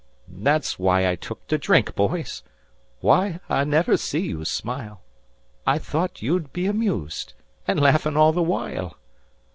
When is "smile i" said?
4.45-5.77